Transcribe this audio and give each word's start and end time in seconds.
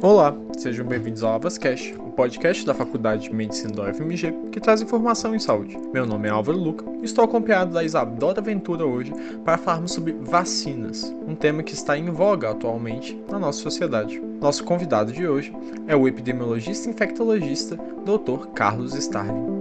Olá, 0.00 0.32
sejam 0.56 0.86
bem-vindos 0.86 1.24
ao 1.24 1.32
AvasCast, 1.32 1.92
o 1.94 2.12
podcast 2.12 2.64
da 2.64 2.72
Faculdade 2.72 3.24
de 3.24 3.34
Medicina 3.34 3.74
da 3.74 3.90
UFMG 3.90 4.32
que 4.52 4.60
traz 4.60 4.80
informação 4.80 5.34
em 5.34 5.40
saúde. 5.40 5.76
Meu 5.92 6.06
nome 6.06 6.28
é 6.28 6.30
Álvaro 6.30 6.56
Luca 6.56 6.84
e 7.02 7.04
estou 7.04 7.24
acompanhado 7.24 7.72
da 7.72 7.82
Isadora 7.82 8.40
Ventura 8.40 8.86
hoje 8.86 9.12
para 9.44 9.58
falarmos 9.58 9.90
sobre 9.90 10.12
vacinas, 10.12 11.12
um 11.26 11.34
tema 11.34 11.64
que 11.64 11.74
está 11.74 11.98
em 11.98 12.08
voga 12.10 12.48
atualmente 12.48 13.20
na 13.28 13.40
nossa 13.40 13.60
sociedade. 13.60 14.20
Nosso 14.40 14.62
convidado 14.62 15.10
de 15.10 15.26
hoje 15.26 15.52
é 15.88 15.96
o 15.96 16.06
epidemiologista 16.06 16.88
infectologista 16.88 17.76
Dr. 17.76 18.50
Carlos 18.54 18.94
Starling. 18.94 19.58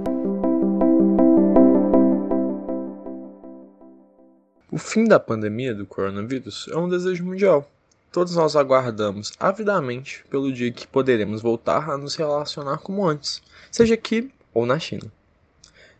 O 4.72 4.78
fim 4.78 5.06
da 5.06 5.20
pandemia 5.20 5.74
do 5.74 5.88
coronavírus 5.88 6.70
é 6.72 6.78
um 6.78 6.88
desejo 6.88 7.26
mundial 7.26 7.68
Todos 8.18 8.36
nós 8.36 8.56
aguardamos 8.56 9.32
avidamente 9.40 10.26
pelo 10.28 10.52
dia 10.52 10.72
que 10.72 10.88
poderemos 10.88 11.40
voltar 11.40 11.88
a 11.88 11.96
nos 11.96 12.16
relacionar 12.16 12.80
como 12.80 13.06
antes, 13.06 13.44
seja 13.72 13.94
aqui 13.94 14.34
ou 14.52 14.66
na 14.66 14.80
China. 14.80 15.12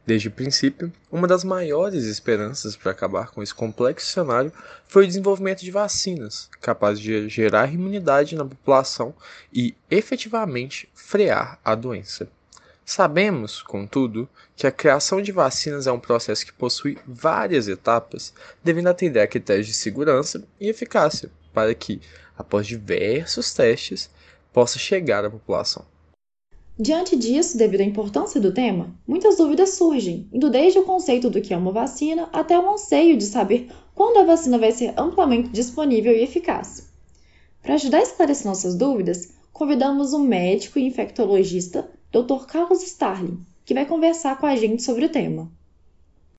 Desde 0.04 0.28
o 0.28 0.32
princípio, 0.32 0.92
uma 1.12 1.28
das 1.28 1.44
maiores 1.44 2.06
esperanças 2.06 2.76
para 2.76 2.92
acabar 2.92 3.30
com 3.30 3.44
esse 3.44 3.54
complexo 3.54 4.08
cenário 4.08 4.52
foi 4.88 5.04
o 5.04 5.08
desenvolvimento 5.08 5.60
de 5.62 5.70
vacinas 5.70 6.50
capazes 6.60 7.02
de 7.02 7.30
gerar 7.30 7.72
imunidade 7.72 8.36
na 8.36 8.46
população 8.46 9.14
e 9.54 9.76
efetivamente 9.88 10.90
frear 10.96 11.60
a 11.64 11.76
doença. 11.76 12.28
Sabemos, 12.84 13.62
contudo, 13.62 14.28
que 14.56 14.66
a 14.66 14.72
criação 14.72 15.22
de 15.22 15.32
vacinas 15.32 15.86
é 15.86 15.92
um 15.92 16.00
processo 16.00 16.48
que 16.48 16.54
possui 16.54 16.98
várias 17.06 17.68
etapas, 17.68 18.34
devendo 18.64 18.88
atender 18.88 19.20
a 19.20 19.28
critérios 19.28 19.68
de 19.68 19.74
segurança 19.74 20.44
e 20.60 20.68
eficácia, 20.68 21.30
para 21.58 21.74
que, 21.74 22.00
após 22.38 22.68
diversos 22.68 23.52
testes, 23.52 24.12
possa 24.54 24.78
chegar 24.78 25.26
à 25.26 25.30
população. 25.32 25.84
Diante 26.78 27.16
disso, 27.16 27.58
devido 27.58 27.82
à 27.82 27.84
importância 27.84 28.40
do 28.40 28.54
tema, 28.54 28.94
muitas 29.08 29.38
dúvidas 29.38 29.72
surgem, 29.72 30.30
indo 30.32 30.52
desde 30.52 30.78
o 30.78 30.84
conceito 30.84 31.32
do 31.32 31.42
que 31.42 31.56
é 31.56 31.58
uma 31.58 31.72
vacina 31.72 32.30
até 32.32 32.60
o 32.60 32.72
anseio 32.72 33.18
de 33.18 33.24
saber 33.24 33.72
quando 33.96 34.18
a 34.18 34.24
vacina 34.24 34.60
vai 34.60 34.72
ser 34.72 34.94
amplamente 34.96 35.50
disponível 35.50 36.14
e 36.14 36.22
eficaz. 36.22 36.88
Para 37.64 37.74
ajudar 37.74 37.98
a 37.98 38.04
esclarecer 38.04 38.46
nossas 38.46 38.76
dúvidas, 38.76 39.34
convidamos 39.52 40.14
o 40.14 40.20
médico 40.20 40.78
e 40.78 40.86
infectologista 40.86 41.90
Dr. 42.12 42.46
Carlos 42.46 42.84
Starling, 42.84 43.44
que 43.66 43.74
vai 43.74 43.88
conversar 43.88 44.38
com 44.38 44.46
a 44.46 44.56
gente 44.56 44.84
sobre 44.84 45.06
o 45.06 45.10
tema. 45.10 45.52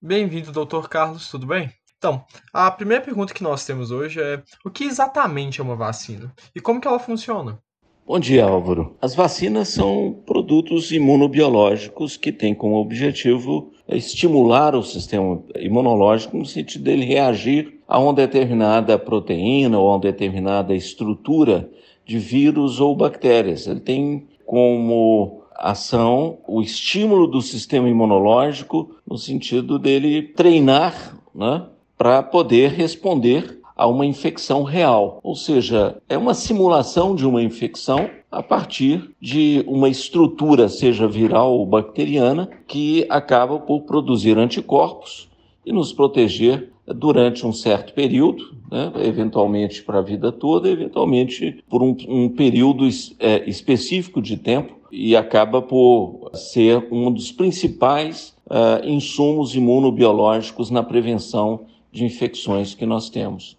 Bem-vindo, 0.00 0.52
Dr. 0.52 0.86
Carlos, 0.88 1.28
tudo 1.28 1.44
bem? 1.44 1.72
Então, 1.98 2.24
a 2.52 2.70
primeira 2.70 3.02
pergunta 3.02 3.34
que 3.34 3.42
nós 3.42 3.66
temos 3.66 3.90
hoje 3.90 4.20
é: 4.20 4.40
o 4.64 4.70
que 4.70 4.84
exatamente 4.84 5.60
é 5.60 5.64
uma 5.64 5.74
vacina 5.74 6.32
e 6.54 6.60
como 6.60 6.80
que 6.80 6.86
ela 6.86 6.98
funciona? 6.98 7.58
Bom 8.06 8.20
dia, 8.20 8.44
Álvaro. 8.44 8.96
As 9.02 9.14
vacinas 9.14 9.68
são 9.68 10.22
produtos 10.24 10.92
imunobiológicos 10.92 12.16
que 12.16 12.32
têm 12.32 12.54
como 12.54 12.76
objetivo 12.76 13.72
estimular 13.88 14.74
o 14.74 14.82
sistema 14.82 15.42
imunológico 15.56 16.38
no 16.38 16.46
sentido 16.46 16.84
dele 16.84 17.04
reagir 17.04 17.80
a 17.86 17.98
uma 17.98 18.14
determinada 18.14 18.96
proteína 18.96 19.78
ou 19.78 19.88
a 19.90 19.94
uma 19.96 20.00
determinada 20.00 20.74
estrutura 20.74 21.68
de 22.06 22.18
vírus 22.18 22.80
ou 22.80 22.94
bactérias. 22.94 23.66
Ele 23.66 23.80
tem 23.80 24.26
como 24.46 25.42
ação 25.56 26.38
o 26.46 26.62
estímulo 26.62 27.26
do 27.26 27.42
sistema 27.42 27.88
imunológico 27.88 28.96
no 29.04 29.18
sentido 29.18 29.78
dele 29.78 30.22
treinar 30.22 31.18
né, 31.34 31.66
para 31.98 32.22
poder 32.22 32.70
responder 32.70 33.58
a 33.76 33.86
uma 33.86 34.06
infecção 34.06 34.62
real. 34.62 35.20
Ou 35.22 35.34
seja, 35.34 36.00
é 36.08 36.16
uma 36.16 36.32
simulação 36.32 37.14
de 37.14 37.26
uma 37.26 37.42
infecção 37.42 38.08
a 38.30 38.42
partir 38.42 39.10
de 39.20 39.64
uma 39.66 39.88
estrutura, 39.88 40.68
seja 40.68 41.08
viral 41.08 41.52
ou 41.52 41.66
bacteriana, 41.66 42.48
que 42.66 43.04
acaba 43.08 43.58
por 43.58 43.82
produzir 43.82 44.38
anticorpos 44.38 45.28
e 45.66 45.72
nos 45.72 45.92
proteger 45.92 46.70
durante 46.86 47.46
um 47.46 47.52
certo 47.52 47.92
período, 47.92 48.54
né, 48.70 48.92
eventualmente 49.04 49.82
para 49.82 49.98
a 49.98 50.02
vida 50.02 50.32
toda, 50.32 50.68
eventualmente 50.68 51.62
por 51.68 51.82
um, 51.82 51.96
um 52.08 52.28
período 52.28 52.88
é, 53.18 53.48
específico 53.48 54.22
de 54.22 54.36
tempo, 54.36 54.78
e 54.90 55.14
acaba 55.14 55.60
por 55.60 56.30
ser 56.32 56.86
um 56.90 57.12
dos 57.12 57.30
principais 57.30 58.34
uh, 58.46 58.82
insumos 58.86 59.54
imunobiológicos 59.54 60.70
na 60.70 60.82
prevenção 60.82 61.66
de 61.90 62.04
infecções 62.04 62.74
que 62.74 62.86
nós 62.86 63.08
temos. 63.10 63.56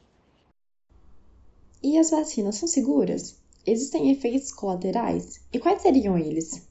E 1.81 1.97
as 1.97 2.11
vacinas 2.11 2.55
são 2.55 2.67
seguras? 2.67 3.39
Existem 3.65 4.11
efeitos 4.11 4.51
colaterais? 4.51 5.41
E 5.51 5.59
quais 5.59 5.81
seriam 5.81 6.17
eles? 6.17 6.67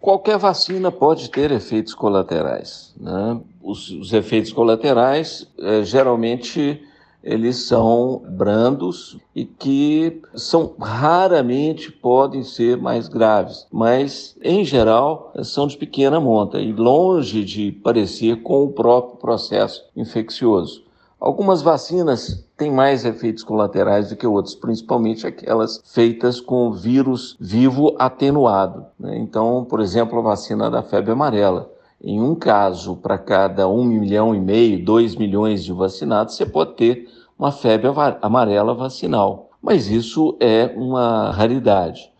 Qualquer 0.00 0.38
vacina 0.38 0.90
pode 0.90 1.30
ter 1.30 1.50
efeitos 1.50 1.94
colaterais. 1.94 2.94
Né? 2.98 3.40
Os, 3.62 3.90
os, 3.90 4.12
efeitos 4.12 4.52
colaterais 4.52 5.46
é, 5.58 5.82
geralmente 5.84 6.82
eles 7.22 7.56
são 7.66 8.22
brandos 8.28 9.18
e 9.34 9.44
que 9.44 10.22
são 10.34 10.74
raramente 10.80 11.92
podem 11.92 12.42
ser 12.42 12.76
mais 12.76 13.08
graves, 13.08 13.66
mas 13.70 14.36
em 14.42 14.64
geral 14.64 15.32
são 15.42 15.66
de 15.66 15.76
pequena 15.76 16.18
monta 16.18 16.58
e 16.58 16.72
longe 16.72 17.44
de 17.44 17.72
parecer 17.72 18.42
com 18.42 18.64
o 18.64 18.72
próprio 18.72 19.16
processo 19.18 19.84
infeccioso. 19.94 20.84
Algumas 21.20 21.60
vacinas 21.60 22.46
têm 22.56 22.72
mais 22.72 23.04
efeitos 23.04 23.44
colaterais 23.44 24.08
do 24.08 24.16
que 24.16 24.26
outras, 24.26 24.54
principalmente 24.54 25.26
aquelas 25.26 25.78
feitas 25.84 26.40
com 26.40 26.72
vírus 26.72 27.36
vivo 27.38 27.94
atenuado. 27.98 28.86
Né? 28.98 29.18
Então, 29.18 29.66
por 29.68 29.80
exemplo, 29.80 30.18
a 30.18 30.22
vacina 30.22 30.70
da 30.70 30.82
febre 30.82 31.12
amarela. 31.12 31.70
Em 32.02 32.20
um 32.20 32.34
caso, 32.34 32.96
para 32.96 33.18
cada 33.18 33.68
um 33.68 33.84
milhão 33.84 34.34
e 34.34 34.40
meio, 34.40 34.84
dois 34.84 35.16
milhões 35.16 35.62
de 35.62 35.72
vacinados, 35.72 36.34
você 36.34 36.46
pode 36.46 36.72
ter 36.72 37.08
uma 37.38 37.52
febre 37.52 37.88
amarela 38.22 38.74
vacinal. 38.74 39.50
Mas 39.62 39.88
isso 39.88 40.36
é 40.40 40.72
uma 40.76 41.30
raridade. 41.30 42.10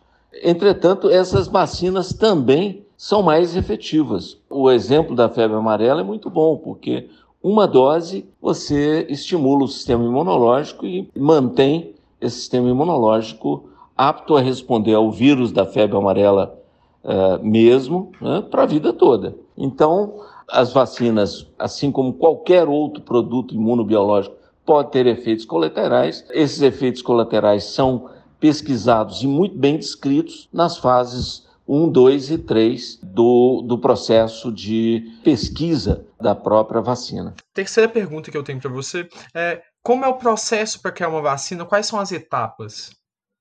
Entretanto, 0.42 1.08
essas 1.08 1.48
vacinas 1.48 2.12
também 2.12 2.84
são 2.96 3.22
mais 3.22 3.56
efetivas. 3.56 4.38
O 4.50 4.70
exemplo 4.70 5.16
da 5.16 5.28
febre 5.28 5.56
amarela 5.56 6.02
é 6.02 6.04
muito 6.04 6.28
bom, 6.28 6.56
porque 6.58 7.08
uma 7.42 7.66
dose 7.66 8.28
você 8.40 9.06
estimula 9.08 9.64
o 9.64 9.68
sistema 9.68 10.04
imunológico 10.04 10.84
e 10.84 11.08
mantém 11.16 11.94
esse 12.20 12.36
sistema 12.36 12.68
imunológico 12.68 13.70
apto 13.96 14.36
a 14.36 14.40
responder 14.40 14.92
ao 14.92 15.10
vírus 15.10 15.50
da 15.50 15.64
febre 15.64 15.96
amarela 15.96 16.58
uh, 17.02 17.42
mesmo 17.42 18.12
né, 18.20 18.42
para 18.50 18.64
a 18.64 18.66
vida 18.66 18.92
toda. 18.92 19.34
Então, 19.60 20.24
as 20.48 20.72
vacinas, 20.72 21.46
assim 21.58 21.92
como 21.92 22.14
qualquer 22.14 22.66
outro 22.66 23.02
produto 23.02 23.54
imunobiológico, 23.54 24.36
pode 24.64 24.90
ter 24.90 25.06
efeitos 25.06 25.44
colaterais. 25.44 26.24
Esses 26.30 26.62
efeitos 26.62 27.02
colaterais 27.02 27.64
são 27.64 28.10
pesquisados 28.40 29.22
e 29.22 29.26
muito 29.26 29.56
bem 29.56 29.76
descritos 29.76 30.48
nas 30.52 30.78
fases 30.78 31.46
1, 31.68 31.88
2 31.90 32.30
e 32.30 32.38
3 32.38 32.98
do, 33.02 33.62
do 33.62 33.78
processo 33.78 34.50
de 34.50 35.04
pesquisa 35.22 36.06
da 36.20 36.34
própria 36.34 36.80
vacina. 36.80 37.34
Terceira 37.54 37.88
pergunta 37.88 38.30
que 38.30 38.36
eu 38.36 38.42
tenho 38.42 38.60
para 38.60 38.70
você 38.70 39.08
é 39.34 39.62
como 39.82 40.04
é 40.04 40.08
o 40.08 40.16
processo 40.16 40.80
para 40.80 40.92
criar 40.92 41.08
uma 41.08 41.22
vacina? 41.22 41.64
Quais 41.64 41.86
são 41.86 41.98
as 41.98 42.12
etapas? 42.12 42.90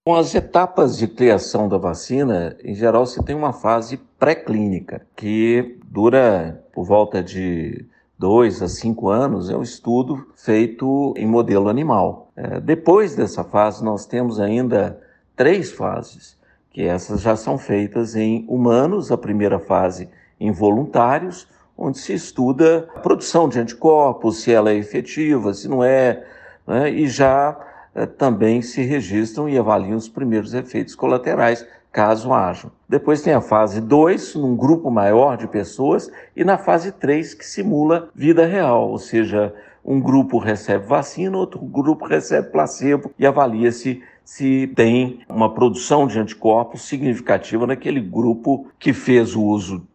Com 0.05 0.15
as 0.15 0.33
etapas 0.33 0.97
de 0.97 1.07
criação 1.07 1.67
da 1.67 1.77
vacina, 1.77 2.55
em 2.63 2.73
geral, 2.73 3.05
você 3.05 3.21
tem 3.21 3.35
uma 3.35 3.51
fase 3.51 3.97
pré-clínica, 4.17 5.05
que 5.15 5.77
dura 5.85 6.63
por 6.73 6.85
volta 6.85 7.21
de 7.21 7.85
dois 8.17 8.61
a 8.61 8.67
cinco 8.67 9.09
anos, 9.09 9.49
é 9.49 9.55
um 9.55 9.61
estudo 9.61 10.25
feito 10.35 11.13
em 11.17 11.27
modelo 11.27 11.69
animal. 11.69 12.31
É, 12.35 12.59
depois 12.59 13.15
dessa 13.15 13.43
fase, 13.43 13.83
nós 13.83 14.05
temos 14.05 14.39
ainda 14.39 14.99
três 15.35 15.71
fases, 15.71 16.37
que 16.71 16.81
essas 16.81 17.21
já 17.21 17.35
são 17.35 17.57
feitas 17.57 18.15
em 18.15 18.45
humanos, 18.47 19.11
a 19.11 19.17
primeira 19.17 19.59
fase 19.59 20.09
em 20.39 20.51
voluntários, 20.51 21.47
onde 21.77 21.99
se 21.99 22.13
estuda 22.13 22.89
a 22.95 22.99
produção 22.99 23.47
de 23.47 23.59
anticorpos, 23.59 24.41
se 24.41 24.51
ela 24.51 24.71
é 24.71 24.75
efetiva, 24.75 25.53
se 25.53 25.67
não 25.67 25.83
é, 25.83 26.25
né? 26.65 26.89
e 26.89 27.07
já 27.07 27.68
também 28.17 28.61
se 28.61 28.81
registram 28.81 29.49
e 29.49 29.57
avaliam 29.57 29.97
os 29.97 30.09
primeiros 30.09 30.53
efeitos 30.53 30.95
colaterais, 30.95 31.65
caso 31.91 32.31
hajam. 32.31 32.71
Depois 32.87 33.21
tem 33.21 33.33
a 33.33 33.41
fase 33.41 33.81
2, 33.81 34.35
num 34.35 34.55
grupo 34.55 34.91
maior 34.91 35.37
de 35.37 35.47
pessoas, 35.47 36.11
e 36.35 36.43
na 36.43 36.57
fase 36.57 36.91
3, 36.91 37.33
que 37.33 37.45
simula 37.45 38.09
vida 38.13 38.45
real, 38.45 38.89
ou 38.89 38.99
seja, 38.99 39.53
um 39.83 39.99
grupo 39.99 40.37
recebe 40.37 40.85
vacina, 40.85 41.37
outro 41.37 41.59
grupo 41.59 42.05
recebe 42.05 42.49
placebo 42.49 43.11
e 43.17 43.25
avalia-se 43.25 44.03
se 44.23 44.67
tem 44.75 45.21
uma 45.27 45.51
produção 45.51 46.05
de 46.05 46.19
anticorpos 46.19 46.83
significativa 46.83 47.65
naquele 47.65 47.99
grupo 47.99 48.67
que 48.77 48.93
fez 48.93 49.35
o 49.35 49.41
uso 49.41 49.87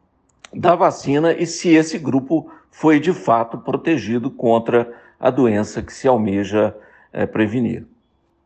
da 0.52 0.74
vacina 0.74 1.32
e 1.32 1.46
se 1.46 1.68
esse 1.72 1.98
grupo 1.98 2.50
foi 2.70 2.98
de 2.98 3.12
fato 3.12 3.58
protegido 3.58 4.30
contra 4.30 4.92
a 5.20 5.30
doença 5.30 5.82
que 5.82 5.92
se 5.92 6.08
almeja 6.08 6.74
é, 7.14 7.24
prevenir. 7.24 7.86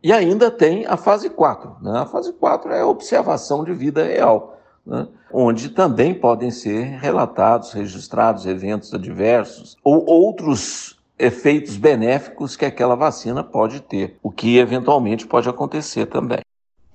E 0.03 0.13
ainda 0.13 0.51
tem 0.51 0.87
a 0.87 0.97
fase 0.97 1.29
4. 1.31 1.79
Né? 1.83 1.99
A 1.99 2.07
fase 2.07 2.33
4 2.33 2.73
é 2.73 2.83
a 2.83 2.87
observação 2.87 3.65
de 3.65 3.73
vida 3.73 4.05
real, 4.05 4.61
né? 4.87 5.09
onde 5.33 5.71
também 5.71 6.15
podem 6.15 6.51
ser 6.51 6.85
relatados, 6.85 7.73
registrados 7.73 8.47
eventos 8.47 8.95
adversos 8.95 9.77
ou 9.83 10.05
outros 10.07 10.97
efeitos 11.19 11.77
benéficos 11.77 12.55
que 12.55 12.65
aquela 12.65 12.95
vacina 12.95 13.43
pode 13.43 13.81
ter, 13.81 14.17
o 14.23 14.31
que 14.31 14.59
eventualmente 14.59 15.27
pode 15.27 15.49
acontecer 15.49 16.07
também. 16.07 16.41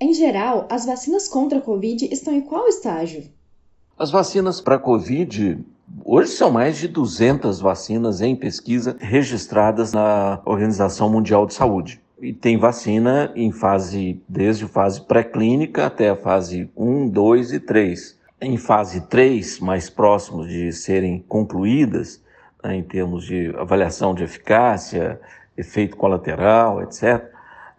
Em 0.00 0.14
geral, 0.14 0.66
as 0.70 0.86
vacinas 0.86 1.28
contra 1.28 1.58
a 1.58 1.62
Covid 1.62 2.08
estão 2.10 2.32
em 2.32 2.40
qual 2.40 2.66
estágio? 2.66 3.24
As 3.98 4.10
vacinas 4.10 4.60
para 4.60 4.76
a 4.76 4.78
Covid, 4.78 5.62
hoje 6.04 6.30
são 6.30 6.50
mais 6.50 6.78
de 6.78 6.88
200 6.88 7.60
vacinas 7.60 8.20
em 8.20 8.36
pesquisa 8.36 8.96
registradas 9.00 9.92
na 9.92 10.40
Organização 10.44 11.08
Mundial 11.10 11.46
de 11.46 11.54
Saúde. 11.54 12.00
E 12.20 12.32
tem 12.32 12.56
vacina 12.56 13.32
em 13.34 13.52
fase, 13.52 14.22
desde 14.28 14.66
fase 14.66 15.00
pré-clínica 15.02 15.86
até 15.86 16.10
a 16.10 16.16
fase 16.16 16.70
1, 16.76 17.08
2 17.08 17.52
e 17.52 17.60
3. 17.60 18.18
Em 18.40 18.56
fase 18.56 19.02
3, 19.02 19.60
mais 19.60 19.90
próximos 19.90 20.48
de 20.48 20.72
serem 20.72 21.24
concluídas, 21.28 22.22
né, 22.62 22.76
em 22.76 22.82
termos 22.82 23.24
de 23.24 23.54
avaliação 23.56 24.14
de 24.14 24.24
eficácia, 24.24 25.20
efeito 25.56 25.96
colateral, 25.96 26.82
etc., 26.82 27.32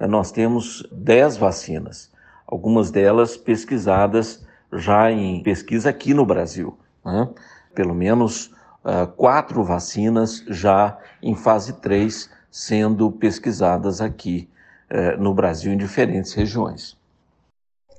nós 0.09 0.31
temos 0.31 0.87
10 0.91 1.37
vacinas, 1.37 2.11
algumas 2.45 2.91
delas 2.91 3.37
pesquisadas 3.37 4.45
já 4.73 5.09
em 5.11 5.41
pesquisa 5.41 5.89
aqui 5.89 6.13
no 6.13 6.25
Brasil. 6.25 6.77
Né? 7.03 7.29
Pelo 7.75 7.93
menos 7.93 8.47
uh, 8.83 9.05
quatro 9.15 9.63
vacinas 9.63 10.43
já 10.47 10.97
em 11.21 11.35
fase 11.35 11.73
3 11.73 12.29
sendo 12.49 13.11
pesquisadas 13.11 13.99
aqui 13.99 14.49
uh, 14.89 15.21
no 15.21 15.33
Brasil 15.33 15.73
em 15.73 15.77
diferentes 15.77 16.33
regiões. 16.33 16.97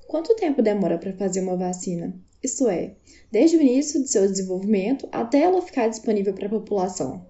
Quanto 0.08 0.34
tempo 0.34 0.62
demora 0.62 0.96
para 0.96 1.12
fazer 1.12 1.42
uma 1.42 1.56
vacina? 1.56 2.14
Isso 2.42 2.68
é, 2.68 2.94
desde 3.30 3.56
o 3.56 3.60
início 3.60 4.00
de 4.02 4.08
seu 4.08 4.22
desenvolvimento 4.22 5.08
até 5.12 5.42
ela 5.42 5.60
ficar 5.60 5.88
disponível 5.88 6.32
para 6.32 6.46
a 6.46 6.50
população. 6.50 7.26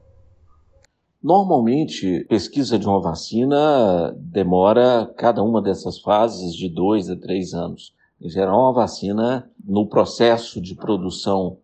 Normalmente, 1.22 2.24
pesquisa 2.28 2.78
de 2.78 2.86
uma 2.86 3.00
vacina 3.00 4.14
demora 4.16 5.12
cada 5.16 5.42
uma 5.42 5.60
dessas 5.60 5.98
fases 5.98 6.54
de 6.54 6.68
dois 6.68 7.10
a 7.10 7.16
três 7.16 7.54
anos. 7.54 7.92
Em 8.20 8.28
geral, 8.28 8.60
uma 8.60 8.72
vacina, 8.72 9.50
no 9.64 9.88
processo 9.88 10.60
de 10.60 10.76
produção 10.76 11.58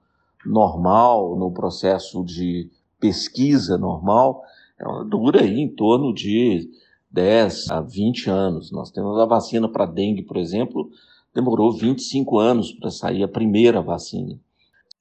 normal, 0.44 1.36
no 1.36 1.50
processo 1.52 2.24
de 2.24 2.70
pesquisa 2.98 3.76
normal, 3.76 4.42
ela 4.78 5.04
dura 5.04 5.42
aí 5.42 5.60
em 5.60 5.68
torno 5.68 6.12
de 6.12 6.70
10 7.10 7.70
a 7.70 7.80
20 7.80 8.30
anos. 8.30 8.72
Nós 8.72 8.90
temos 8.90 9.18
a 9.18 9.26
vacina 9.26 9.68
para 9.68 9.86
dengue, 9.86 10.22
por 10.22 10.36
exemplo, 10.36 10.90
demorou 11.34 11.72
25 11.72 12.38
anos 12.38 12.72
para 12.72 12.90
sair 12.90 13.22
a 13.22 13.28
primeira 13.28 13.80
vacina. 13.80 14.38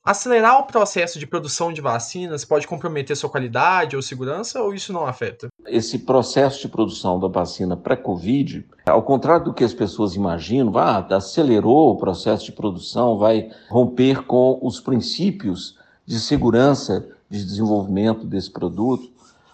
Acelerar 0.03 0.59
o 0.59 0.63
processo 0.63 1.19
de 1.19 1.27
produção 1.27 1.71
de 1.71 1.79
vacinas 1.79 2.43
pode 2.43 2.67
comprometer 2.67 3.15
sua 3.15 3.29
qualidade 3.29 3.95
ou 3.95 4.01
segurança 4.01 4.59
ou 4.59 4.73
isso 4.73 4.91
não 4.91 5.05
afeta? 5.05 5.47
Esse 5.67 5.99
processo 5.99 6.59
de 6.59 6.69
produção 6.69 7.19
da 7.19 7.27
vacina 7.27 7.77
pré-Covid, 7.77 8.65
ao 8.87 9.03
contrário 9.03 9.45
do 9.45 9.53
que 9.53 9.63
as 9.63 9.75
pessoas 9.75 10.15
imaginam, 10.15 10.75
ah, 10.75 11.05
acelerou 11.11 11.91
o 11.91 11.97
processo 11.97 12.45
de 12.45 12.51
produção, 12.51 13.19
vai 13.19 13.51
romper 13.69 14.23
com 14.23 14.57
os 14.63 14.79
princípios 14.79 15.77
de 16.03 16.19
segurança 16.19 17.07
de 17.29 17.45
desenvolvimento 17.45 18.25
desse 18.25 18.49
produto. 18.49 19.07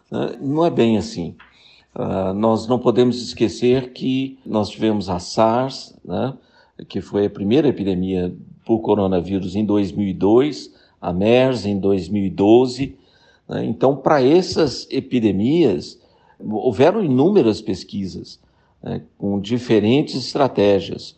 Né? 0.09 0.38
Não 0.39 0.65
é 0.65 0.69
bem 0.69 0.97
assim. 0.97 1.35
Uh, 1.93 2.33
nós 2.33 2.67
não 2.67 2.79
podemos 2.79 3.21
esquecer 3.21 3.91
que 3.91 4.39
nós 4.45 4.69
tivemos 4.69 5.09
a 5.09 5.19
SARS, 5.19 5.93
né? 6.05 6.33
que 6.88 7.01
foi 7.01 7.25
a 7.25 7.29
primeira 7.29 7.67
epidemia 7.67 8.33
por 8.67 8.79
coronavírus 8.79 9.55
em 9.55 9.63
2002, 9.63 10.73
a 11.01 11.13
MERS 11.13 11.65
em 11.65 11.79
2012. 11.79 12.97
Né? 13.47 13.63
Então, 13.63 13.95
para 13.95 14.21
essas 14.21 14.85
epidemias, 14.91 15.97
houveram 16.37 17.01
inúmeras 17.01 17.61
pesquisas 17.61 18.41
né, 18.83 19.01
com 19.17 19.39
diferentes 19.39 20.15
estratégias. 20.15 21.15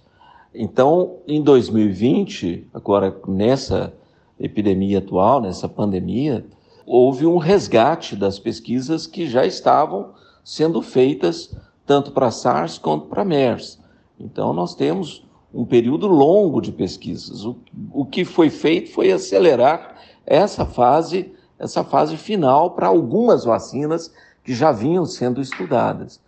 Então, 0.54 1.18
em 1.28 1.42
2020, 1.42 2.68
agora 2.72 3.20
nessa 3.28 3.92
epidemia 4.40 5.00
atual, 5.00 5.42
nessa 5.42 5.68
pandemia, 5.68 6.46
houve 6.86 7.26
um 7.26 7.38
resgate 7.38 8.16
das 8.16 8.38
pesquisas 8.38 9.08
que 9.08 9.28
já 9.28 9.44
estavam 9.44 10.12
sendo 10.44 10.84
feitas 10.84 11.56
tanto 11.84 12.12
para 12.12 12.30
SARS 12.30 12.78
quanto 12.78 13.08
para 13.08 13.26
MERS. 13.26 13.80
Então, 14.20 14.54
nós 14.54 14.76
temos 14.76 15.28
um 15.54 15.66
período 15.66 16.08
longo 16.08 16.62
de 16.62 16.72
pesquisas. 16.72 17.46
O, 17.46 17.58
o 17.92 18.06
que 18.06 18.24
foi 18.24 18.50
feito 18.50 18.92
foi 18.92 19.12
acelerar 19.12 19.96
essa 20.26 20.66
fase, 20.66 21.34
essa 21.58 21.84
fase 21.84 22.18
final 22.18 22.72
para 22.72 22.88
algumas 22.88 23.44
vacinas 23.44 24.14
que 24.44 24.54
já 24.54 24.72
vinham 24.72 25.06
sendo 25.06 25.42
estudadas. 25.42 26.22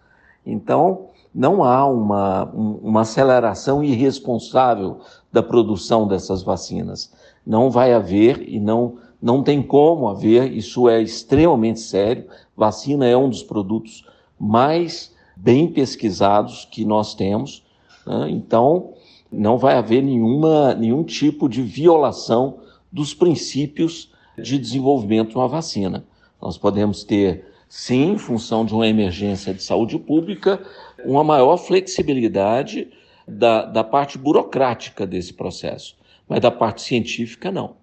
Então, 0.45 1.07
não 1.33 1.63
há 1.63 1.85
uma, 1.85 2.43
uma 2.45 3.01
aceleração 3.01 3.83
irresponsável 3.83 4.99
da 5.31 5.41
produção 5.41 6.07
dessas 6.07 6.43
vacinas. 6.43 7.11
Não 7.45 7.69
vai 7.69 7.93
haver 7.93 8.47
e 8.49 8.59
não, 8.59 8.97
não 9.21 9.41
tem 9.41 9.61
como 9.61 10.09
haver, 10.09 10.51
isso 10.51 10.89
é 10.89 11.01
extremamente 11.01 11.79
sério. 11.79 12.25
Vacina 12.55 13.05
é 13.05 13.15
um 13.15 13.29
dos 13.29 13.43
produtos 13.43 14.05
mais 14.37 15.13
bem 15.35 15.71
pesquisados 15.71 16.67
que 16.69 16.83
nós 16.83 17.15
temos. 17.15 17.63
Né? 18.05 18.29
Então, 18.29 18.93
não 19.31 19.57
vai 19.57 19.75
haver 19.75 20.03
nenhuma, 20.03 20.73
nenhum 20.73 21.03
tipo 21.03 21.47
de 21.47 21.61
violação 21.61 22.59
dos 22.91 23.13
princípios 23.13 24.11
de 24.37 24.57
desenvolvimento 24.57 25.29
de 25.29 25.35
uma 25.35 25.47
vacina. 25.47 26.05
Nós 26.41 26.57
podemos 26.57 27.03
ter, 27.03 27.45
sim, 27.69 28.13
em 28.13 28.17
função 28.17 28.65
de 28.65 28.73
uma 28.73 28.87
emergência 28.87 29.53
de 29.53 29.63
saúde 29.63 29.97
pública, 29.97 30.61
uma 31.05 31.23
maior 31.23 31.57
flexibilidade 31.57 32.91
da, 33.27 33.65
da 33.65 33.83
parte 33.83 34.17
burocrática 34.17 35.07
desse 35.07 35.33
processo, 35.33 35.95
mas 36.27 36.41
da 36.41 36.51
parte 36.51 36.81
científica, 36.81 37.51
não. 37.51 37.75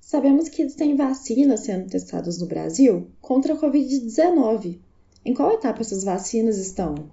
Sabemos 0.00 0.48
que 0.48 0.62
existem 0.62 0.96
vacinas 0.96 1.60
sendo 1.60 1.88
testadas 1.88 2.38
no 2.38 2.46
Brasil 2.46 3.08
contra 3.20 3.54
a 3.54 3.56
Covid-19. 3.56 4.78
Em 5.24 5.32
qual 5.32 5.52
etapa 5.52 5.80
essas 5.80 6.04
vacinas 6.04 6.58
estão? 6.58 7.08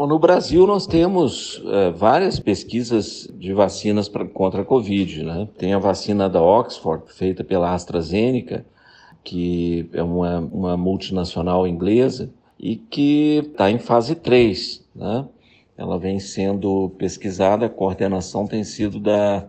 Bom, 0.00 0.06
no 0.06 0.18
Brasil, 0.18 0.66
nós 0.66 0.86
temos 0.86 1.62
é, 1.66 1.90
várias 1.90 2.40
pesquisas 2.40 3.28
de 3.34 3.52
vacinas 3.52 4.08
pra, 4.08 4.24
contra 4.24 4.62
a 4.62 4.64
Covid. 4.64 5.22
Né? 5.22 5.46
Tem 5.58 5.74
a 5.74 5.78
vacina 5.78 6.26
da 6.26 6.40
Oxford, 6.40 7.12
feita 7.12 7.44
pela 7.44 7.74
AstraZeneca, 7.74 8.64
que 9.22 9.90
é 9.92 10.02
uma, 10.02 10.38
uma 10.38 10.74
multinacional 10.74 11.66
inglesa 11.66 12.32
e 12.58 12.76
que 12.76 13.42
está 13.44 13.70
em 13.70 13.78
fase 13.78 14.14
3. 14.14 14.88
Né? 14.94 15.26
Ela 15.76 15.98
vem 15.98 16.18
sendo 16.18 16.88
pesquisada, 16.96 17.66
a 17.66 17.68
coordenação 17.68 18.46
tem 18.46 18.64
sido 18.64 18.98
da, 18.98 19.40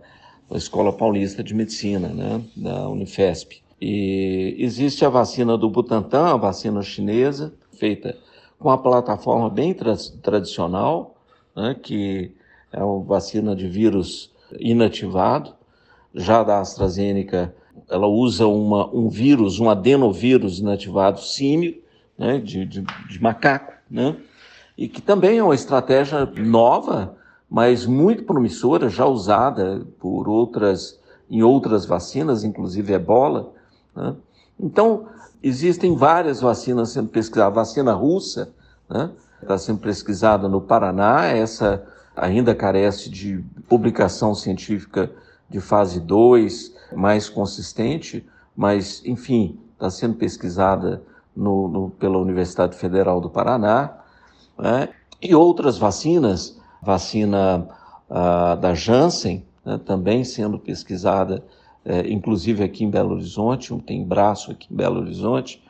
da 0.49 0.57
Escola 0.57 0.91
Paulista 0.91 1.41
de 1.41 1.53
Medicina, 1.53 2.09
né? 2.09 2.41
da 2.57 2.89
Unifesp. 2.89 3.61
E 3.79 4.57
existe 4.59 5.05
a 5.05 5.09
vacina 5.09 5.57
do 5.57 5.69
Butantan, 5.69 6.25
a 6.25 6.35
vacina 6.35 6.81
chinesa, 6.81 7.53
feita 7.71 8.17
com 8.61 8.69
a 8.69 8.77
plataforma 8.77 9.49
bem 9.49 9.73
tra 9.73 9.95
tradicional, 10.21 11.15
né, 11.55 11.75
que 11.81 12.31
é 12.71 12.81
uma 12.83 13.03
vacina 13.03 13.55
de 13.55 13.67
vírus 13.67 14.31
inativado. 14.59 15.53
Já 16.13 16.43
da 16.43 16.59
AstraZeneca, 16.59 17.53
ela 17.89 18.07
usa 18.07 18.45
uma, 18.45 18.87
um 18.93 19.09
vírus, 19.09 19.59
um 19.59 19.69
adenovírus 19.69 20.59
inativado 20.59 21.19
símio, 21.19 21.81
né, 22.17 22.37
de, 22.37 22.65
de, 22.65 22.81
de 23.09 23.21
macaco, 23.21 23.73
né, 23.89 24.15
e 24.77 24.87
que 24.87 25.01
também 25.01 25.39
é 25.39 25.43
uma 25.43 25.55
estratégia 25.55 26.25
nova, 26.25 27.17
mas 27.49 27.85
muito 27.85 28.23
promissora, 28.23 28.89
já 28.89 29.05
usada 29.05 29.85
por 29.99 30.29
outras, 30.29 30.99
em 31.29 31.41
outras 31.41 31.85
vacinas, 31.85 32.43
inclusive 32.43 32.93
ebola. 32.93 33.51
Né. 33.95 34.15
Então, 34.61 35.07
Existem 35.43 35.95
várias 35.95 36.39
vacinas 36.39 36.91
sendo 36.91 37.09
pesquisadas. 37.09 37.51
A 37.51 37.55
vacina 37.55 37.93
russa 37.93 38.53
né, 38.87 39.09
está 39.41 39.57
sendo 39.57 39.79
pesquisada 39.79 40.47
no 40.47 40.61
Paraná, 40.61 41.25
essa 41.25 41.83
ainda 42.15 42.53
carece 42.53 43.09
de 43.09 43.43
publicação 43.67 44.35
científica 44.35 45.11
de 45.49 45.59
fase 45.59 45.99
2 45.99 46.75
mais 46.93 47.27
consistente, 47.27 48.27
mas, 48.55 49.01
enfim, 49.03 49.59
está 49.73 49.89
sendo 49.89 50.15
pesquisada 50.15 51.01
no, 51.35 51.67
no, 51.67 51.89
pela 51.89 52.19
Universidade 52.19 52.77
Federal 52.77 53.19
do 53.19 53.29
Paraná. 53.29 53.97
Né, 54.59 54.89
e 55.19 55.33
outras 55.33 55.77
vacinas, 55.77 56.59
vacina 56.83 57.67
uh, 58.09 58.55
da 58.57 58.75
Janssen, 58.75 59.43
né, 59.65 59.79
também 59.83 60.23
sendo 60.23 60.59
pesquisada 60.59 61.43
é, 61.85 62.09
inclusive 62.11 62.63
aqui 62.63 62.83
em 62.83 62.89
Belo 62.89 63.15
Horizonte, 63.15 63.75
tem 63.85 64.03
braço 64.03 64.51
aqui 64.51 64.67
em 64.71 64.75
Belo 64.75 65.01
Horizonte, 65.01 65.61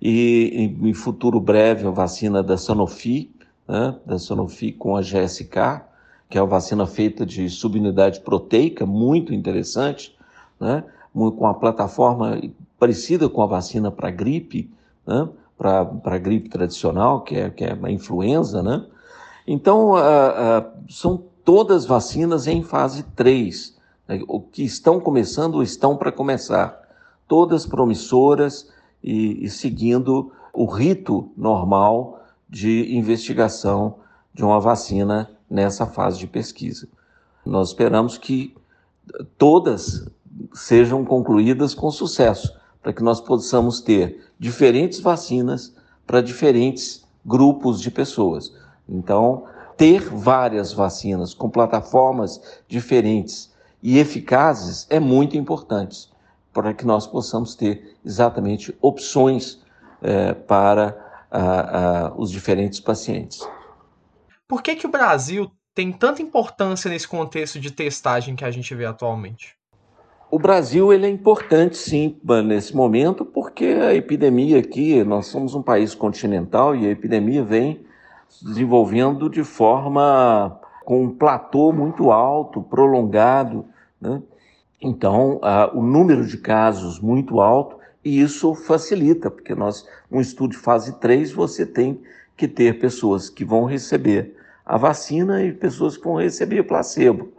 e 0.00 0.74
em, 0.82 0.94
futuro 0.94 1.38
breve 1.38 1.86
a 1.86 1.90
vacina 1.90 2.42
da 2.42 2.56
Sanofi, 2.56 3.30
né, 3.68 3.94
da 4.04 4.18
Sanofi 4.18 4.72
com 4.72 4.96
a 4.96 5.00
GSK, 5.00 5.82
que 6.28 6.38
é 6.38 6.42
uma 6.42 6.48
vacina 6.48 6.86
feita 6.86 7.24
de 7.24 7.48
subunidade 7.48 8.20
proteica, 8.20 8.84
muito 8.84 9.32
interessante, 9.32 10.16
né, 10.58 10.82
com 11.12 11.46
a 11.46 11.54
plataforma 11.54 12.40
parecida 12.78 13.28
com 13.28 13.42
a 13.42 13.46
vacina 13.46 13.90
para 13.90 14.10
gripe, 14.10 14.68
né, 15.06 15.28
para 15.56 15.88
a 16.04 16.18
gripe 16.18 16.48
tradicional, 16.48 17.20
que 17.20 17.36
é, 17.36 17.50
que 17.50 17.64
é 17.64 17.78
a 17.80 17.90
influenza, 17.90 18.60
né? 18.60 18.84
Então, 19.46 19.92
uh, 19.92 19.94
uh, 19.94 20.92
são 20.92 21.22
todas 21.44 21.84
vacinas 21.84 22.48
em 22.48 22.62
fase 22.62 23.04
3, 23.14 23.71
né, 23.71 23.71
o 24.26 24.40
que 24.40 24.64
estão 24.64 25.00
começando 25.00 25.56
ou 25.56 25.62
estão 25.62 25.96
para 25.96 26.12
começar, 26.12 26.80
todas 27.26 27.66
promissoras 27.66 28.68
e, 29.02 29.44
e 29.44 29.48
seguindo 29.48 30.32
o 30.52 30.66
rito 30.66 31.30
normal 31.36 32.22
de 32.48 32.94
investigação 32.94 33.96
de 34.34 34.44
uma 34.44 34.60
vacina 34.60 35.30
nessa 35.48 35.86
fase 35.86 36.18
de 36.18 36.26
pesquisa. 36.26 36.88
Nós 37.44 37.68
esperamos 37.68 38.18
que 38.18 38.54
todas 39.38 40.06
sejam 40.52 41.04
concluídas 41.04 41.74
com 41.74 41.90
sucesso, 41.90 42.54
para 42.82 42.92
que 42.92 43.02
nós 43.02 43.20
possamos 43.20 43.80
ter 43.80 44.24
diferentes 44.38 45.00
vacinas 45.00 45.74
para 46.06 46.20
diferentes 46.20 47.04
grupos 47.24 47.80
de 47.80 47.90
pessoas. 47.90 48.52
Então, 48.88 49.44
ter 49.76 50.02
várias 50.02 50.72
vacinas 50.72 51.32
com 51.32 51.48
plataformas 51.48 52.40
diferentes 52.68 53.51
e 53.82 53.98
eficazes 53.98 54.86
é 54.88 55.00
muito 55.00 55.36
importante 55.36 56.08
para 56.52 56.72
que 56.72 56.86
nós 56.86 57.06
possamos 57.06 57.54
ter 57.54 57.96
exatamente 58.04 58.76
opções 58.80 59.60
é, 60.00 60.34
para 60.34 60.96
os 62.16 62.30
diferentes 62.30 62.78
pacientes. 62.78 63.48
Por 64.46 64.62
que, 64.62 64.76
que 64.76 64.86
o 64.86 64.90
Brasil 64.90 65.50
tem 65.74 65.90
tanta 65.90 66.20
importância 66.20 66.90
nesse 66.90 67.08
contexto 67.08 67.58
de 67.58 67.70
testagem 67.70 68.36
que 68.36 68.44
a 68.44 68.50
gente 68.50 68.74
vê 68.74 68.84
atualmente? 68.84 69.56
O 70.30 70.38
Brasil 70.38 70.92
ele 70.92 71.06
é 71.06 71.10
importante 71.10 71.76
sim 71.76 72.18
nesse 72.44 72.76
momento 72.76 73.24
porque 73.24 73.64
a 73.64 73.94
epidemia 73.94 74.58
aqui, 74.58 75.02
nós 75.04 75.26
somos 75.26 75.54
um 75.54 75.62
país 75.62 75.94
continental 75.94 76.76
e 76.76 76.86
a 76.86 76.90
epidemia 76.90 77.42
vem 77.42 77.84
se 78.28 78.44
desenvolvendo 78.44 79.28
de 79.28 79.44
forma 79.44 80.60
com 80.84 81.04
um 81.04 81.10
platô 81.10 81.72
muito 81.72 82.10
alto, 82.10 82.62
prolongado, 82.62 83.66
né? 84.02 84.20
Então, 84.80 85.40
o 85.72 85.80
número 85.80 86.26
de 86.26 86.36
casos 86.36 86.98
muito 86.98 87.40
alto 87.40 87.76
e 88.04 88.20
isso 88.20 88.52
facilita, 88.52 89.30
porque 89.30 89.54
nós, 89.54 89.86
um 90.10 90.20
estudo 90.20 90.50
de 90.50 90.56
fase 90.58 90.98
3, 90.98 91.30
você 91.32 91.64
tem 91.64 92.00
que 92.36 92.48
ter 92.48 92.80
pessoas 92.80 93.30
que 93.30 93.44
vão 93.44 93.64
receber 93.64 94.36
a 94.66 94.76
vacina 94.76 95.44
e 95.44 95.52
pessoas 95.52 95.96
que 95.96 96.02
vão 96.02 96.16
receber 96.16 96.64
placebo. 96.64 97.32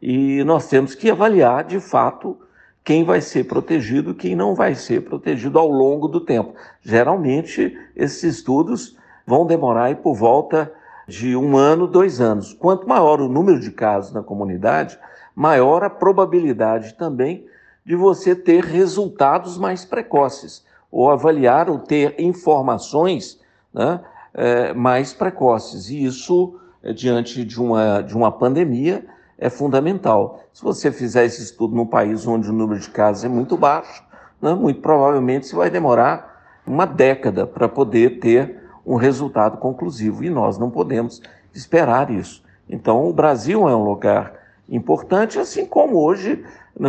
E 0.00 0.42
nós 0.44 0.66
temos 0.68 0.94
que 0.94 1.10
avaliar, 1.10 1.64
de 1.64 1.78
fato, 1.78 2.38
quem 2.82 3.04
vai 3.04 3.20
ser 3.20 3.44
protegido 3.44 4.12
e 4.12 4.14
quem 4.14 4.34
não 4.34 4.54
vai 4.54 4.74
ser 4.74 5.02
protegido 5.02 5.58
ao 5.58 5.68
longo 5.68 6.08
do 6.08 6.20
tempo. 6.20 6.54
Geralmente, 6.80 7.76
esses 7.94 8.22
estudos 8.22 8.96
vão 9.26 9.46
demorar 9.46 9.94
por 9.96 10.14
volta 10.14 10.72
de 11.06 11.36
um 11.36 11.54
ano, 11.54 11.86
dois 11.86 12.18
anos. 12.18 12.54
Quanto 12.54 12.88
maior 12.88 13.20
o 13.20 13.28
número 13.28 13.60
de 13.60 13.70
casos 13.70 14.14
na 14.14 14.22
comunidade, 14.22 14.98
maior 15.38 15.84
a 15.84 15.88
probabilidade 15.88 16.94
também 16.94 17.46
de 17.86 17.94
você 17.94 18.34
ter 18.34 18.64
resultados 18.64 19.56
mais 19.56 19.84
precoces, 19.84 20.64
ou 20.90 21.08
avaliar 21.12 21.70
ou 21.70 21.78
ter 21.78 22.16
informações 22.18 23.40
né, 23.72 24.00
é, 24.34 24.74
mais 24.74 25.12
precoces. 25.12 25.90
E 25.90 26.04
isso, 26.04 26.58
é, 26.82 26.92
diante 26.92 27.44
de 27.44 27.62
uma, 27.62 28.00
de 28.00 28.16
uma 28.16 28.32
pandemia, 28.32 29.06
é 29.38 29.48
fundamental. 29.48 30.42
Se 30.52 30.60
você 30.60 30.90
fizer 30.90 31.24
esse 31.24 31.40
estudo 31.40 31.76
num 31.76 31.86
país 31.86 32.26
onde 32.26 32.50
o 32.50 32.52
número 32.52 32.80
de 32.80 32.90
casos 32.90 33.24
é 33.24 33.28
muito 33.28 33.56
baixo, 33.56 34.02
né, 34.42 34.52
muito 34.54 34.80
provavelmente 34.80 35.46
você 35.46 35.54
vai 35.54 35.70
demorar 35.70 36.42
uma 36.66 36.84
década 36.84 37.46
para 37.46 37.68
poder 37.68 38.18
ter 38.18 38.60
um 38.84 38.96
resultado 38.96 39.56
conclusivo. 39.58 40.24
E 40.24 40.30
nós 40.30 40.58
não 40.58 40.68
podemos 40.68 41.22
esperar 41.54 42.10
isso. 42.10 42.42
Então, 42.68 43.08
o 43.08 43.12
Brasil 43.12 43.68
é 43.68 43.76
um 43.76 43.84
lugar 43.84 44.37
importante, 44.68 45.38
assim 45.38 45.64
como 45.64 45.98
hoje, 45.98 46.44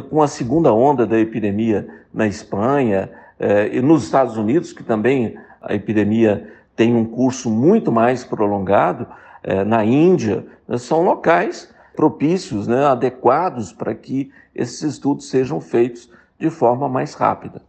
com 0.09 0.21
a 0.21 0.27
segunda 0.27 0.74
onda 0.74 1.05
da 1.05 1.19
epidemia 1.19 1.88
na 2.13 2.27
Espanha 2.27 3.09
eh, 3.39 3.77
e 3.77 3.81
nos 3.81 4.03
Estados 4.03 4.38
Unidos, 4.38 4.74
que 4.74 4.83
também 4.83 5.38
a 5.62 5.74
epidemia 5.74 6.51
tem 6.75 6.95
um 6.95 7.05
curso 7.05 7.50
muito 7.50 7.91
mais 7.91 8.24
prolongado, 8.24 9.07
eh, 9.43 9.63
na 9.63 9.83
Índia, 9.83 10.45
né, 10.67 10.77
são 10.77 11.03
locais 11.03 11.74
propícios, 11.95 12.67
né, 12.67 12.86
adequados 12.86 13.74
para 13.74 13.93
que 13.95 14.31
esses 14.53 14.81
estudos 14.81 15.29
sejam 15.29 15.59
feitos 15.59 16.09
de 16.38 16.50
forma 16.50 16.88
mais 16.88 17.13
rápida. 17.13 17.62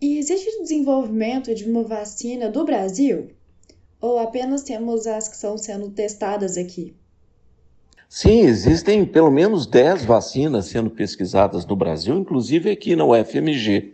E 0.00 0.18
existe 0.18 0.62
desenvolvimento 0.62 1.54
de 1.54 1.64
uma 1.64 1.82
vacina 1.82 2.50
do 2.50 2.64
Brasil? 2.64 3.30
Ou 4.00 4.18
apenas 4.18 4.62
temos 4.62 5.06
as 5.06 5.28
que 5.28 5.34
estão 5.34 5.56
sendo 5.56 5.90
testadas 5.90 6.56
aqui? 6.58 6.94
Sim, 8.08 8.40
existem 8.40 9.04
pelo 9.04 9.30
menos 9.30 9.66
10 9.66 10.04
vacinas 10.04 10.66
sendo 10.66 10.88
pesquisadas 10.90 11.66
no 11.66 11.74
Brasil, 11.74 12.16
inclusive 12.16 12.70
aqui 12.70 12.94
na 12.94 13.04
UFMG. 13.04 13.92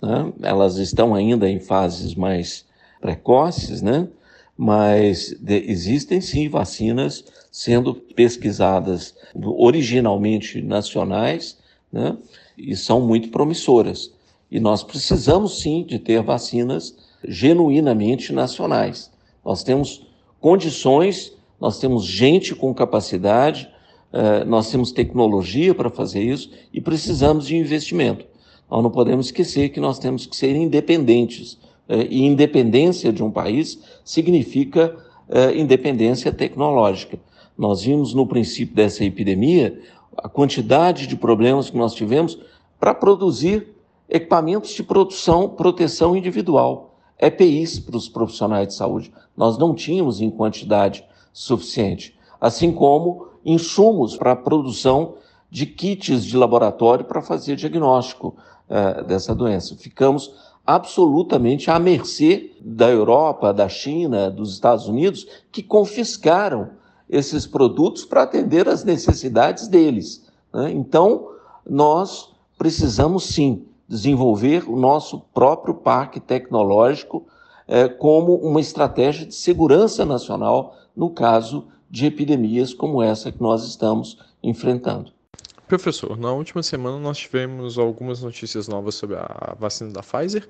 Né? 0.00 0.32
Elas 0.42 0.76
estão 0.76 1.14
ainda 1.14 1.48
em 1.48 1.58
fases 1.58 2.14
mais 2.14 2.64
precoces, 3.00 3.82
né? 3.82 4.08
mas 4.56 5.36
existem 5.46 6.20
sim 6.20 6.48
vacinas 6.48 7.24
sendo 7.50 7.94
pesquisadas 7.94 9.14
originalmente 9.34 10.62
nacionais 10.62 11.58
né? 11.92 12.16
e 12.56 12.76
são 12.76 13.00
muito 13.00 13.28
promissoras. 13.30 14.12
E 14.50 14.58
nós 14.58 14.82
precisamos 14.82 15.60
sim 15.60 15.84
de 15.84 15.98
ter 15.98 16.22
vacinas 16.22 16.96
genuinamente 17.26 18.32
nacionais. 18.32 19.10
Nós 19.44 19.62
temos 19.62 20.06
condições, 20.40 21.32
nós 21.60 21.78
temos 21.78 22.04
gente 22.04 22.54
com 22.54 22.72
capacidade, 22.74 23.68
uh, 24.12 24.44
nós 24.46 24.70
temos 24.70 24.92
tecnologia 24.92 25.74
para 25.74 25.90
fazer 25.90 26.22
isso 26.22 26.50
e 26.72 26.80
precisamos 26.80 27.46
de 27.46 27.56
investimento. 27.56 28.26
Nós 28.70 28.82
não 28.82 28.90
podemos 28.90 29.26
esquecer 29.26 29.70
que 29.70 29.80
nós 29.80 29.98
temos 29.98 30.26
que 30.26 30.36
ser 30.36 30.54
independentes 30.54 31.58
é, 31.88 32.06
e 32.10 32.22
independência 32.24 33.10
de 33.10 33.22
um 33.24 33.30
país 33.30 33.82
significa 34.04 34.94
é, 35.28 35.58
independência 35.58 36.30
tecnológica. 36.30 37.18
Nós 37.56 37.82
vimos 37.82 38.12
no 38.12 38.26
princípio 38.26 38.74
dessa 38.74 39.04
epidemia 39.04 39.80
a 40.16 40.28
quantidade 40.28 41.06
de 41.06 41.16
problemas 41.16 41.70
que 41.70 41.78
nós 41.78 41.94
tivemos 41.94 42.38
para 42.78 42.94
produzir 42.94 43.68
equipamentos 44.08 44.70
de 44.70 44.82
produção, 44.82 45.48
proteção 45.48 46.16
individual, 46.16 46.98
EPIs 47.18 47.78
para 47.78 47.96
os 47.96 48.08
profissionais 48.08 48.68
de 48.68 48.74
saúde. 48.74 49.12
Nós 49.36 49.56
não 49.56 49.74
tínhamos 49.74 50.20
em 50.20 50.30
quantidade 50.30 51.04
suficiente, 51.38 52.18
assim 52.40 52.72
como 52.72 53.28
insumos 53.44 54.16
para 54.16 54.32
a 54.32 54.36
produção 54.36 55.14
de 55.48 55.66
kits 55.66 56.24
de 56.24 56.36
laboratório 56.36 57.04
para 57.04 57.22
fazer 57.22 57.54
diagnóstico 57.54 58.34
uh, 58.68 59.04
dessa 59.04 59.36
doença. 59.36 59.76
Ficamos 59.76 60.34
absolutamente 60.66 61.70
à 61.70 61.78
mercê 61.78 62.50
da 62.60 62.90
Europa, 62.90 63.54
da 63.54 63.68
China, 63.68 64.28
dos 64.28 64.52
Estados 64.52 64.88
Unidos, 64.88 65.28
que 65.52 65.62
confiscaram 65.62 66.70
esses 67.08 67.46
produtos 67.46 68.04
para 68.04 68.24
atender 68.24 68.68
às 68.68 68.82
necessidades 68.82 69.68
deles. 69.68 70.26
Né? 70.52 70.72
Então, 70.72 71.28
nós 71.64 72.34
precisamos 72.58 73.26
sim 73.26 73.64
desenvolver 73.88 74.68
o 74.68 74.76
nosso 74.76 75.20
próprio 75.32 75.72
parque 75.72 76.18
tecnológico 76.18 77.24
é, 77.68 77.88
como 77.88 78.34
uma 78.34 78.60
estratégia 78.60 79.24
de 79.24 79.36
segurança 79.36 80.04
nacional 80.04 80.74
no 80.98 81.08
caso 81.08 81.68
de 81.88 82.06
epidemias 82.06 82.74
como 82.74 83.00
essa 83.00 83.30
que 83.30 83.40
nós 83.40 83.64
estamos 83.64 84.18
enfrentando. 84.42 85.12
Professor, 85.68 86.18
na 86.18 86.32
última 86.32 86.62
semana 86.62 86.98
nós 86.98 87.18
tivemos 87.18 87.78
algumas 87.78 88.20
notícias 88.20 88.66
novas 88.66 88.96
sobre 88.96 89.16
a 89.16 89.54
vacina 89.58 89.92
da 89.92 90.02
Pfizer 90.02 90.48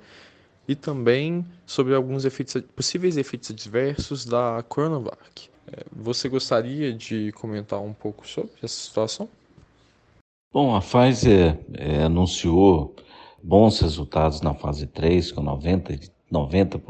e 0.67 0.75
também 0.75 1.45
sobre 1.67 1.95
alguns 1.95 2.25
efeitos, 2.25 2.63
possíveis 2.75 3.19
efeitos 3.19 3.51
adversos 3.51 4.25
da 4.25 4.65
Coronavac. 4.69 5.51
É, 5.71 5.85
você 5.93 6.29
gostaria 6.29 6.95
de 6.95 7.31
comentar 7.33 7.81
um 7.81 7.93
pouco 7.93 8.27
sobre 8.27 8.53
essa 8.63 8.75
situação? 8.75 9.29
Bom, 10.53 10.75
a 10.75 10.81
Pfizer 10.81 11.59
é, 11.75 12.05
anunciou 12.05 12.97
bons 13.43 13.81
resultados 13.81 14.41
na 14.41 14.55
fase 14.55 14.87
3, 14.87 15.33
com 15.33 15.43
90%, 15.43 16.11
90 16.31 16.81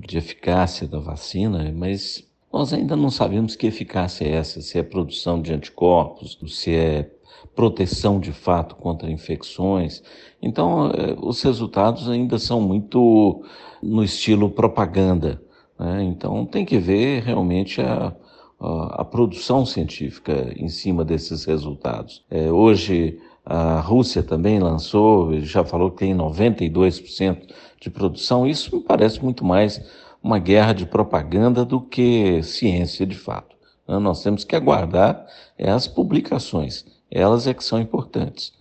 de 0.00 0.18
eficácia 0.18 0.86
da 0.86 0.98
vacina, 0.98 1.72
mas 1.72 2.27
nós 2.52 2.72
ainda 2.72 2.96
não 2.96 3.10
sabemos 3.10 3.54
que 3.54 3.66
eficácia 3.66 4.24
é 4.24 4.32
essa, 4.32 4.60
se 4.60 4.78
é 4.78 4.82
produção 4.82 5.40
de 5.40 5.52
anticorpos, 5.52 6.38
se 6.46 6.74
é 6.74 7.10
proteção 7.54 8.18
de 8.18 8.32
fato 8.32 8.76
contra 8.76 9.10
infecções. 9.10 10.02
Então, 10.40 10.90
eh, 10.90 11.16
os 11.20 11.42
resultados 11.42 12.08
ainda 12.08 12.38
são 12.38 12.60
muito 12.60 13.44
no 13.82 14.02
estilo 14.02 14.50
propaganda. 14.50 15.42
Né? 15.78 16.04
Então, 16.04 16.46
tem 16.46 16.64
que 16.64 16.78
ver 16.78 17.22
realmente 17.22 17.80
a, 17.80 18.14
a, 18.60 19.02
a, 19.02 19.04
produção 19.04 19.66
científica 19.66 20.52
em 20.56 20.68
cima 20.68 21.04
desses 21.04 21.44
resultados. 21.44 22.24
É, 22.30 22.50
hoje, 22.50 23.18
a 23.44 23.80
Rússia 23.80 24.22
também 24.22 24.58
lançou, 24.58 25.40
já 25.40 25.64
falou 25.64 25.90
que 25.90 25.98
tem 25.98 26.14
92% 26.14 27.38
de 27.80 27.90
produção. 27.90 28.46
Isso 28.46 28.76
me 28.76 28.82
parece 28.82 29.22
muito 29.22 29.44
mais 29.44 29.80
uma 30.28 30.38
guerra 30.38 30.74
de 30.74 30.84
propaganda 30.84 31.64
do 31.64 31.80
que 31.80 32.42
ciência 32.42 33.06
de 33.06 33.16
fato. 33.16 33.56
Né? 33.88 33.98
Nós 33.98 34.22
temos 34.22 34.44
que 34.44 34.54
aguardar 34.54 35.26
é, 35.56 35.70
as 35.70 35.88
publicações, 35.88 36.84
elas 37.10 37.46
é 37.46 37.54
que 37.54 37.64
são 37.64 37.80
importantes. 37.80 38.52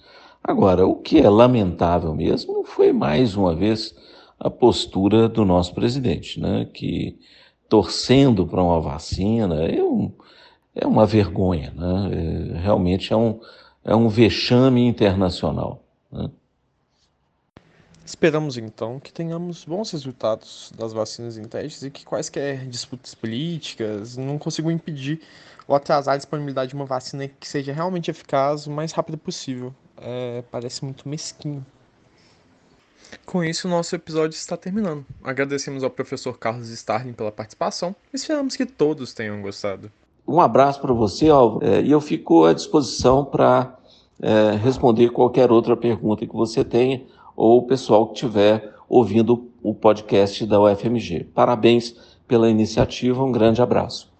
Agora, 0.41 0.88
o 0.88 0.95
que 0.95 1.19
é 1.19 1.29
lamentável 1.29 2.15
mesmo 2.15 2.63
foi 2.63 2.93
mais 2.93 3.36
uma 3.36 3.53
vez 3.53 3.93
a 4.39 4.50
postura 4.50 5.27
do 5.27 5.43
nosso 5.43 5.74
presidente, 5.74 6.39
né? 6.39 6.69
que 6.74 7.19
torcendo 7.67 8.47
para 8.47 8.63
uma 8.63 8.79
vacina 8.79 9.65
é, 9.65 9.83
um, 9.83 10.09
é 10.74 10.88
uma 10.88 11.05
vergonha, 11.05 11.74
né? 11.75 12.12
É, 12.13 12.59
realmente 12.59 13.12
é 13.12 13.17
um, 13.17 13.41
é 13.83 13.93
um 13.93 14.07
vexame 14.07 14.88
internacional. 14.88 15.83
Né? 16.09 16.29
Esperamos 18.07 18.57
então 18.57 19.01
que 19.01 19.11
tenhamos 19.11 19.65
bons 19.65 19.91
resultados 19.91 20.71
das 20.73 20.93
vacinas 20.93 21.37
em 21.37 21.43
testes 21.43 21.83
e 21.83 21.91
que 21.91 22.05
quaisquer 22.05 22.65
disputas 22.65 23.13
políticas 23.13 24.15
não 24.15 24.37
consigam 24.37 24.71
impedir 24.71 25.19
ou 25.67 25.75
atrasar 25.75 26.13
a 26.13 26.17
disponibilidade 26.17 26.69
de 26.69 26.75
uma 26.75 26.85
vacina 26.85 27.27
que 27.27 27.45
seja 27.45 27.73
realmente 27.73 28.09
eficaz 28.09 28.65
o 28.65 28.71
mais 28.71 28.93
rápido 28.93 29.17
possível. 29.17 29.75
É, 29.97 30.41
parece 30.49 30.85
muito 30.85 31.09
mesquinho. 31.09 31.65
Com 33.25 33.43
isso, 33.43 33.67
o 33.67 33.69
nosso 33.69 33.93
episódio 33.93 34.37
está 34.37 34.55
terminando. 34.55 35.05
Agradecemos 35.21 35.83
ao 35.83 35.89
professor 35.89 36.39
Carlos 36.39 36.69
Starling 36.69 37.11
pela 37.11 37.31
participação 37.31 37.93
e 38.13 38.15
esperamos 38.15 38.55
que 38.55 38.65
todos 38.65 39.13
tenham 39.13 39.41
gostado. 39.41 39.91
Um 40.25 40.39
abraço 40.39 40.79
para 40.79 40.93
você, 40.93 41.27
Álvaro, 41.27 41.65
é, 41.65 41.81
e 41.81 41.91
eu 41.91 41.99
fico 41.99 42.45
à 42.45 42.53
disposição 42.53 43.25
para 43.25 43.77
é, 44.21 44.51
responder 44.55 45.09
qualquer 45.09 45.51
outra 45.51 45.75
pergunta 45.75 46.25
que 46.25 46.33
você 46.33 46.63
tenha 46.63 47.05
ou 47.38 47.60
o 47.60 47.67
pessoal 47.67 48.08
que 48.08 48.15
estiver 48.15 48.74
ouvindo 48.89 49.51
o 49.62 49.75
podcast 49.75 50.44
da 50.48 50.60
UFMG. 50.60 51.25
Parabéns 51.36 51.96
pela 52.27 52.50
iniciativa, 52.50 53.24
um 53.24 53.32
grande 53.32 53.62
abraço. 53.62 54.12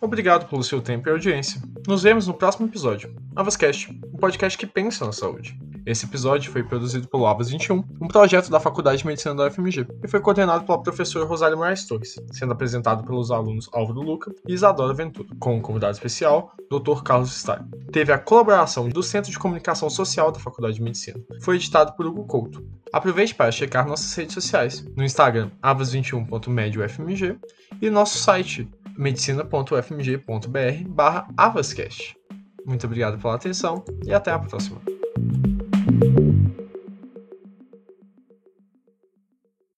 Obrigado 0.00 0.48
pelo 0.50 0.62
seu 0.62 0.82
tempo 0.82 1.08
e 1.08 1.12
audiência. 1.12 1.62
Nos 1.88 2.02
vemos 2.02 2.26
no 2.26 2.34
próximo 2.34 2.66
episódio. 2.66 3.14
Avascast, 3.34 3.90
um 4.12 4.18
podcast 4.18 4.58
que 4.58 4.66
pensa 4.66 5.06
na 5.06 5.12
saúde. 5.12 5.58
Esse 5.86 6.06
episódio 6.06 6.50
foi 6.50 6.62
produzido 6.62 7.06
pelo 7.08 7.26
Abas 7.26 7.50
21, 7.50 7.84
um 8.00 8.08
projeto 8.08 8.50
da 8.50 8.58
Faculdade 8.58 8.98
de 8.98 9.06
Medicina 9.06 9.34
da 9.34 9.46
UFMG, 9.46 9.86
e 10.02 10.08
foi 10.08 10.18
coordenado 10.18 10.64
pela 10.64 10.82
professora 10.82 11.26
Rosário 11.26 11.58
Moraes 11.58 11.86
Torres, 11.86 12.16
sendo 12.32 12.52
apresentado 12.52 13.04
pelos 13.04 13.30
alunos 13.30 13.68
Álvaro 13.70 14.00
Luca 14.00 14.32
e 14.48 14.54
Isadora 14.54 14.94
Ventura, 14.94 15.28
com 15.38 15.56
um 15.56 15.60
convidado 15.60 15.92
especial, 15.92 16.54
Dr. 16.70 17.02
Carlos 17.02 17.34
Stein. 17.34 17.68
Teve 17.92 18.12
a 18.12 18.18
colaboração 18.18 18.88
do 18.88 19.02
Centro 19.02 19.30
de 19.30 19.38
Comunicação 19.38 19.90
Social 19.90 20.32
da 20.32 20.40
Faculdade 20.40 20.76
de 20.76 20.82
Medicina. 20.82 21.20
Foi 21.42 21.56
editado 21.56 21.92
por 21.92 22.06
Hugo 22.06 22.24
Couto. 22.24 22.64
Aproveite 22.90 23.34
para 23.34 23.52
checar 23.52 23.86
nossas 23.86 24.14
redes 24.14 24.32
sociais, 24.32 24.86
no 24.96 25.04
Instagram 25.04 25.50
avas21.medufmg 25.62 27.38
e 27.82 27.90
nosso 27.90 28.18
site 28.18 28.66
medicina.ufmg.br 28.96 30.88
barra 30.88 31.28
avascast. 31.36 32.16
Muito 32.64 32.86
obrigado 32.86 33.20
pela 33.20 33.34
atenção 33.34 33.84
e 34.06 34.14
até 34.14 34.30
a 34.30 34.38
próxima. 34.38 34.80
Thank 36.00 36.18
you. 36.18 36.43